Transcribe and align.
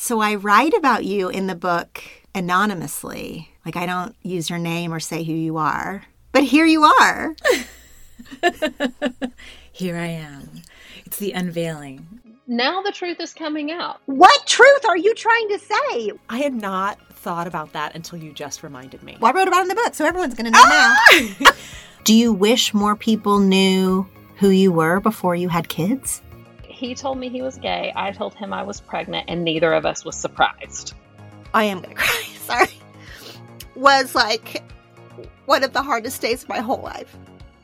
So 0.00 0.20
I 0.20 0.36
write 0.36 0.74
about 0.74 1.04
you 1.04 1.28
in 1.28 1.48
the 1.48 1.56
book 1.56 2.00
anonymously. 2.32 3.50
Like 3.66 3.74
I 3.74 3.84
don't 3.84 4.14
use 4.22 4.48
your 4.48 4.60
name 4.60 4.94
or 4.94 5.00
say 5.00 5.24
who 5.24 5.32
you 5.32 5.56
are. 5.56 6.04
But 6.30 6.44
here 6.44 6.64
you 6.64 6.84
are. 6.84 7.34
here 9.72 9.96
I 9.96 10.06
am. 10.06 10.62
It's 11.04 11.16
the 11.16 11.32
unveiling. 11.32 12.06
Now 12.46 12.80
the 12.80 12.92
truth 12.92 13.18
is 13.18 13.34
coming 13.34 13.72
out. 13.72 14.00
What 14.06 14.46
truth 14.46 14.84
are 14.88 14.96
you 14.96 15.16
trying 15.16 15.48
to 15.48 15.58
say? 15.58 16.12
I 16.28 16.38
had 16.38 16.54
not 16.54 17.00
thought 17.14 17.48
about 17.48 17.72
that 17.72 17.96
until 17.96 18.20
you 18.20 18.32
just 18.32 18.62
reminded 18.62 19.02
me. 19.02 19.16
Well, 19.18 19.32
I 19.32 19.34
wrote 19.34 19.48
about 19.48 19.58
it 19.58 19.62
in 19.62 19.68
the 19.68 19.74
book, 19.74 19.94
so 19.96 20.06
everyone's 20.06 20.34
going 20.34 20.44
to 20.44 20.52
know 20.52 20.62
ah! 20.62 21.26
now. 21.40 21.50
Do 22.04 22.14
you 22.14 22.32
wish 22.32 22.72
more 22.72 22.94
people 22.94 23.40
knew 23.40 24.08
who 24.36 24.50
you 24.50 24.70
were 24.70 25.00
before 25.00 25.34
you 25.34 25.48
had 25.48 25.68
kids? 25.68 26.22
He 26.78 26.94
told 26.94 27.18
me 27.18 27.28
he 27.28 27.42
was 27.42 27.58
gay. 27.58 27.92
I 27.96 28.12
told 28.12 28.34
him 28.34 28.52
I 28.52 28.62
was 28.62 28.80
pregnant, 28.80 29.24
and 29.26 29.42
neither 29.42 29.72
of 29.72 29.84
us 29.84 30.04
was 30.04 30.14
surprised. 30.14 30.94
I 31.52 31.64
am 31.64 31.80
going 31.80 31.96
to 31.96 32.00
cry. 32.00 32.22
Sorry. 32.46 32.80
Was 33.74 34.14
like 34.14 34.62
one 35.46 35.64
of 35.64 35.72
the 35.72 35.82
hardest 35.82 36.22
days 36.22 36.44
of 36.44 36.48
my 36.48 36.60
whole 36.60 36.80
life. 36.80 37.16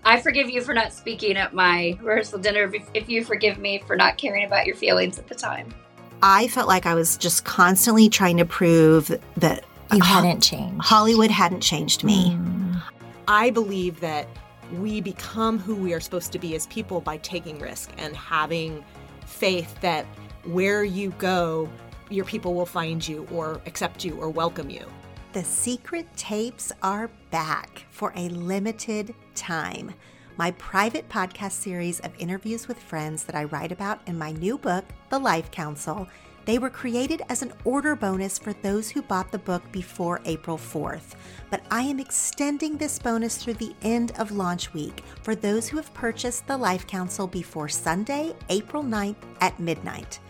I 0.04 0.20
forgive 0.20 0.50
you 0.50 0.62
for 0.62 0.74
not 0.74 0.92
speaking 0.92 1.37
at 1.37 1.54
my 1.54 1.96
rehearsal 2.02 2.40
dinner 2.40 2.64
if, 2.74 2.88
if 2.92 3.09
you 3.09 3.24
forgive 3.24 3.56
me 3.56 3.84
for 3.87 3.95
not 3.95 4.18
caring 4.18 4.45
about 4.45 4.66
your 4.66 4.74
feelings 4.74 5.16
at 5.16 5.28
the 5.28 5.34
time. 5.37 5.73
I 6.20 6.48
felt 6.48 6.66
like 6.66 6.84
I 6.84 6.95
was 6.95 7.16
just 7.16 7.45
constantly 7.45 8.09
trying 8.09 8.38
to 8.38 8.45
prove 8.45 9.16
that 9.37 9.65
you 9.92 10.02
hadn't 10.02 10.40
changed. 10.40 10.84
Hollywood 10.84 11.30
hadn't 11.30 11.60
changed 11.60 12.02
me. 12.02 12.30
Mm. 12.30 12.82
I 13.28 13.51
believe 13.51 14.01
that 14.01 14.26
we 14.73 15.01
become 15.01 15.60
who 15.60 15.76
we 15.76 15.95
are 15.95 16.01
supposed 16.01 16.32
to 16.32 16.40
be 16.40 16.56
as 16.56 16.66
people 16.66 17.01
by 17.01 17.18
taking 17.18 17.60
risk 17.60 17.92
and 17.96 18.16
having 18.16 18.84
faith 19.27 19.80
that 19.80 20.06
where 20.45 20.84
you 20.84 21.10
go, 21.19 21.69
your 22.10 22.24
people 22.24 22.55
will 22.55 22.66
find 22.66 23.06
you 23.06 23.27
or 23.32 23.60
accept 23.66 24.05
you 24.05 24.16
or 24.16 24.28
welcome 24.28 24.70
you. 24.70 24.87
The 25.32 25.43
secret 25.45 26.07
tapes 26.16 26.71
are 26.82 27.10
back 27.30 27.87
for 27.90 28.13
a 28.15 28.29
limited 28.29 29.15
time. 29.35 29.93
My 30.37 30.51
private 30.52 31.09
podcast 31.09 31.52
series 31.52 32.01
of 32.01 32.13
interviews 32.18 32.68
with 32.68 32.79
friends 32.79 33.24
that 33.24 33.35
I 33.35 33.45
write 33.45 33.73
about 33.73 34.01
in 34.07 34.18
my 34.18 34.32
new 34.32 34.59
book, 34.59 34.85
The 35.09 35.18
Life 35.18 35.51
Council, 35.51 36.09
they 36.45 36.59
were 36.59 36.70
created 36.70 37.23
as 37.28 37.42
an 37.42 37.52
order 37.64 37.96
bonus 37.96 38.38
for 38.38 38.52
those 38.52 38.90
who 38.90 39.02
bought 39.02 39.32
the 39.32 39.38
book 39.38 39.62
before 39.73 40.20
April 40.24 40.59
4th. 40.59 41.14
But 41.51 41.62
I 41.70 41.82
am 41.82 42.01
extending 42.01 42.76
this 42.76 42.98
bonus 42.98 43.36
through 43.36 43.54
the 43.54 43.74
end 43.82 44.12
of 44.18 44.32
launch 44.32 44.73
week 44.74 45.02
for 45.23 45.34
those 45.34 45.68
who 45.68 45.76
have 45.76 45.92
purchased 45.95 46.46
The 46.46 46.56
Life 46.56 46.86
Council 46.86 47.26
before 47.26 47.68
Sunday, 47.68 48.34
April 48.48 48.82
9th 48.82 49.16
at 49.40 49.59
midnight. 49.59 50.20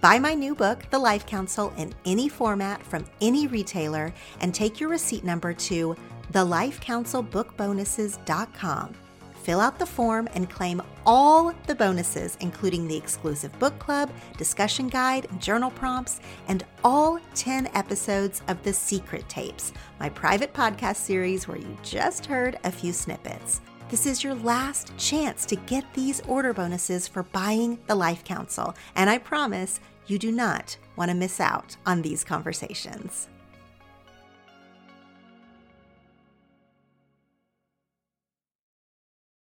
Buy 0.00 0.18
my 0.18 0.34
new 0.34 0.54
book, 0.54 0.84
The 0.90 0.98
Life 0.98 1.26
Council, 1.26 1.72
in 1.76 1.94
any 2.04 2.28
format 2.28 2.82
from 2.82 3.04
any 3.20 3.46
retailer 3.46 4.12
and 4.40 4.52
take 4.52 4.80
your 4.80 4.88
receipt 4.88 5.22
number 5.22 5.54
to 5.54 5.96
thelifecouncilbookbonuses.com. 6.32 8.94
Fill 9.42 9.58
out 9.58 9.76
the 9.76 9.86
form 9.86 10.28
and 10.34 10.48
claim 10.48 10.80
all 11.04 11.52
the 11.66 11.74
bonuses, 11.74 12.36
including 12.38 12.86
the 12.86 12.96
exclusive 12.96 13.56
book 13.58 13.76
club, 13.80 14.08
discussion 14.38 14.86
guide, 14.86 15.26
journal 15.40 15.72
prompts, 15.72 16.20
and 16.46 16.64
all 16.84 17.18
10 17.34 17.68
episodes 17.74 18.42
of 18.46 18.62
The 18.62 18.72
Secret 18.72 19.28
Tapes, 19.28 19.72
my 19.98 20.08
private 20.10 20.54
podcast 20.54 20.96
series 20.96 21.48
where 21.48 21.58
you 21.58 21.76
just 21.82 22.24
heard 22.24 22.56
a 22.62 22.70
few 22.70 22.92
snippets. 22.92 23.60
This 23.88 24.06
is 24.06 24.22
your 24.22 24.36
last 24.36 24.96
chance 24.96 25.44
to 25.46 25.56
get 25.56 25.92
these 25.92 26.20
order 26.28 26.54
bonuses 26.54 27.08
for 27.08 27.24
buying 27.24 27.80
the 27.88 27.96
Life 27.96 28.22
Council, 28.22 28.76
and 28.94 29.10
I 29.10 29.18
promise 29.18 29.80
you 30.06 30.20
do 30.20 30.30
not 30.30 30.76
want 30.94 31.10
to 31.10 31.16
miss 31.16 31.40
out 31.40 31.76
on 31.84 32.00
these 32.00 32.22
conversations. 32.22 33.28